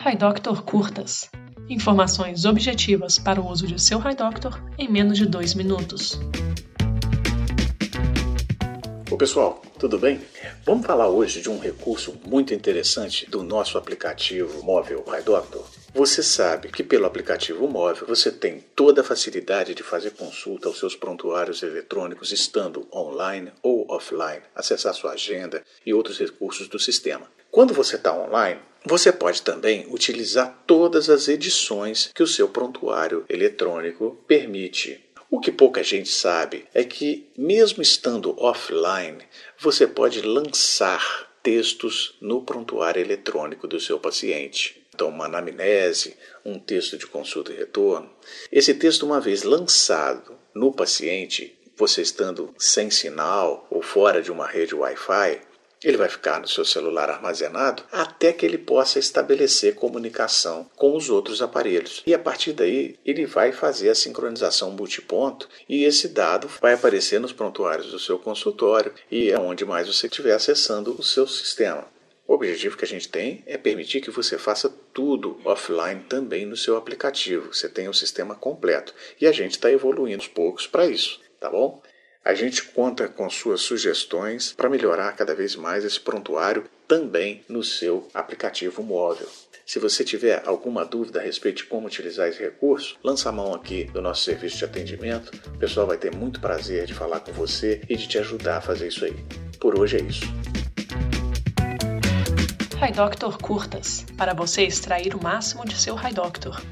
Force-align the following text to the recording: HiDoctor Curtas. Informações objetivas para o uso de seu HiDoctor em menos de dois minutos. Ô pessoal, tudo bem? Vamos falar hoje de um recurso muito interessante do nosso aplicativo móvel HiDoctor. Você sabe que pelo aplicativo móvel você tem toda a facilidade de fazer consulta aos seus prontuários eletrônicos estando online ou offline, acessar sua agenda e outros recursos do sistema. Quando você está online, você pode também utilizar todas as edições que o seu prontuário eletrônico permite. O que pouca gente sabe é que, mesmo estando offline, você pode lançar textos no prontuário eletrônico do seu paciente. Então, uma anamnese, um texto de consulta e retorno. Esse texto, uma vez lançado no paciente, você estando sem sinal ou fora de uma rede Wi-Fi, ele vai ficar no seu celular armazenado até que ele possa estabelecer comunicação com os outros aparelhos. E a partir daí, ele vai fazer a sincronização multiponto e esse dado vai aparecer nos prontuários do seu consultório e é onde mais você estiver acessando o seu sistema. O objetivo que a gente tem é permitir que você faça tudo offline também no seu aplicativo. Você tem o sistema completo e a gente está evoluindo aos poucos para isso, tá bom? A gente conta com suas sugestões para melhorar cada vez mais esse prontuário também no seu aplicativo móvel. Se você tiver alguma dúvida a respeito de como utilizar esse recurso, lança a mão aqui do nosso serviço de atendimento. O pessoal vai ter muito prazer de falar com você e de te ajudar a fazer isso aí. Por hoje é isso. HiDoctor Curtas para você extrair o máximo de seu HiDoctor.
HiDoctor 0.00 0.62
Curtas. 0.62 1.28
Informações 1.68 2.44
objetivas 2.44 3.18
para 3.18 3.40
o 3.40 3.50
uso 3.50 3.66
de 3.66 3.82
seu 3.82 3.98
HiDoctor 3.98 4.62
em 4.78 4.88
menos 4.88 5.18
de 5.18 5.26
dois 5.26 5.54
minutos. 5.54 6.20
Ô 9.10 9.16
pessoal, 9.16 9.60
tudo 9.76 9.98
bem? 9.98 10.20
Vamos 10.64 10.86
falar 10.86 11.08
hoje 11.08 11.42
de 11.42 11.50
um 11.50 11.58
recurso 11.58 12.14
muito 12.24 12.54
interessante 12.54 13.28
do 13.28 13.42
nosso 13.42 13.76
aplicativo 13.76 14.62
móvel 14.62 15.04
HiDoctor. 15.04 15.66
Você 15.94 16.22
sabe 16.22 16.68
que 16.68 16.82
pelo 16.82 17.06
aplicativo 17.06 17.66
móvel 17.66 18.06
você 18.06 18.30
tem 18.30 18.60
toda 18.76 19.00
a 19.00 19.04
facilidade 19.04 19.74
de 19.74 19.82
fazer 19.82 20.10
consulta 20.10 20.68
aos 20.68 20.78
seus 20.78 20.94
prontuários 20.94 21.62
eletrônicos 21.62 22.30
estando 22.30 22.86
online 22.92 23.50
ou 23.62 23.90
offline, 23.90 24.42
acessar 24.54 24.94
sua 24.94 25.12
agenda 25.12 25.64
e 25.84 25.94
outros 25.94 26.18
recursos 26.18 26.68
do 26.68 26.78
sistema. 26.78 27.30
Quando 27.50 27.72
você 27.72 27.96
está 27.96 28.14
online, 28.14 28.60
você 28.84 29.10
pode 29.10 29.42
também 29.42 29.86
utilizar 29.90 30.62
todas 30.66 31.08
as 31.08 31.26
edições 31.26 32.10
que 32.14 32.22
o 32.22 32.26
seu 32.26 32.48
prontuário 32.48 33.24
eletrônico 33.28 34.22
permite. 34.26 35.04
O 35.30 35.40
que 35.40 35.50
pouca 35.50 35.82
gente 35.82 36.10
sabe 36.10 36.66
é 36.72 36.84
que, 36.84 37.30
mesmo 37.36 37.82
estando 37.82 38.34
offline, 38.42 39.18
você 39.58 39.86
pode 39.86 40.22
lançar 40.22 41.27
textos 41.42 42.16
no 42.20 42.42
prontuário 42.42 43.00
eletrônico 43.00 43.66
do 43.66 43.80
seu 43.80 43.98
paciente. 43.98 44.86
Então, 44.94 45.08
uma 45.08 45.26
anamnese, 45.26 46.16
um 46.44 46.58
texto 46.58 46.98
de 46.98 47.06
consulta 47.06 47.52
e 47.52 47.56
retorno. 47.56 48.10
Esse 48.50 48.74
texto, 48.74 49.06
uma 49.06 49.20
vez 49.20 49.44
lançado 49.44 50.36
no 50.54 50.72
paciente, 50.72 51.56
você 51.76 52.02
estando 52.02 52.52
sem 52.58 52.90
sinal 52.90 53.66
ou 53.70 53.80
fora 53.80 54.20
de 54.20 54.32
uma 54.32 54.46
rede 54.46 54.74
Wi-Fi, 54.74 55.40
ele 55.82 55.96
vai 55.96 56.08
ficar 56.08 56.40
no 56.40 56.48
seu 56.48 56.64
celular 56.64 57.08
armazenado 57.10 57.82
até 57.92 58.32
que 58.32 58.44
ele 58.44 58.58
possa 58.58 58.98
estabelecer 58.98 59.74
comunicação 59.74 60.68
com 60.76 60.96
os 60.96 61.08
outros 61.10 61.40
aparelhos. 61.40 62.02
E 62.06 62.14
a 62.14 62.18
partir 62.18 62.52
daí, 62.52 62.96
ele 63.04 63.26
vai 63.26 63.52
fazer 63.52 63.90
a 63.90 63.94
sincronização 63.94 64.70
multiponto 64.70 65.48
e 65.68 65.84
esse 65.84 66.08
dado 66.08 66.48
vai 66.60 66.74
aparecer 66.74 67.20
nos 67.20 67.32
prontuários 67.32 67.90
do 67.90 67.98
seu 67.98 68.18
consultório 68.18 68.92
e 69.10 69.30
é 69.30 69.38
onde 69.38 69.64
mais 69.64 69.86
você 69.86 70.06
estiver 70.06 70.34
acessando 70.34 70.94
o 70.98 71.02
seu 71.02 71.26
sistema. 71.26 71.86
O 72.28 72.34
objetivo 72.34 72.76
que 72.76 72.84
a 72.84 72.88
gente 72.88 73.08
tem 73.08 73.42
é 73.46 73.56
permitir 73.56 74.02
que 74.02 74.10
você 74.10 74.36
faça 74.36 74.68
tudo 74.92 75.40
offline 75.46 76.02
também 76.02 76.44
no 76.44 76.58
seu 76.58 76.76
aplicativo. 76.76 77.54
Você 77.54 77.70
tem 77.70 77.88
o 77.88 77.94
sistema 77.94 78.34
completo 78.34 78.94
e 79.18 79.26
a 79.26 79.32
gente 79.32 79.52
está 79.52 79.72
evoluindo 79.72 80.18
aos 80.18 80.28
poucos 80.28 80.66
para 80.66 80.84
isso, 80.84 81.18
tá 81.40 81.48
bom? 81.48 81.80
A 82.24 82.34
gente 82.34 82.62
conta 82.62 83.08
com 83.08 83.28
suas 83.30 83.62
sugestões 83.62 84.52
para 84.52 84.68
melhorar 84.68 85.12
cada 85.12 85.34
vez 85.34 85.56
mais 85.56 85.84
esse 85.84 85.98
prontuário 85.98 86.64
também 86.86 87.42
no 87.48 87.62
seu 87.62 88.06
aplicativo 88.12 88.82
móvel. 88.82 89.28
Se 89.64 89.78
você 89.78 90.02
tiver 90.02 90.42
alguma 90.46 90.84
dúvida 90.84 91.20
a 91.20 91.22
respeito 91.22 91.58
de 91.58 91.64
como 91.64 91.86
utilizar 91.86 92.28
esse 92.28 92.40
recurso, 92.40 92.96
lança 93.04 93.28
a 93.28 93.32
mão 93.32 93.54
aqui 93.54 93.84
do 93.84 94.00
nosso 94.00 94.24
serviço 94.24 94.58
de 94.58 94.64
atendimento. 94.64 95.30
O 95.46 95.58
pessoal 95.58 95.86
vai 95.86 95.98
ter 95.98 96.14
muito 96.14 96.40
prazer 96.40 96.86
de 96.86 96.94
falar 96.94 97.20
com 97.20 97.32
você 97.32 97.82
e 97.88 97.96
de 97.96 98.08
te 98.08 98.18
ajudar 98.18 98.58
a 98.58 98.62
fazer 98.62 98.88
isso 98.88 99.04
aí. 99.04 99.14
Por 99.60 99.78
hoje 99.78 99.98
é 99.98 100.02
isso. 100.02 100.24
HiDoctor 102.80 103.38
Curtas 103.38 104.06
para 104.16 104.32
você 104.32 104.62
extrair 104.62 105.14
o 105.14 105.22
máximo 105.22 105.66
de 105.66 105.76
seu 105.76 105.96
HiDoctor. 105.96 106.62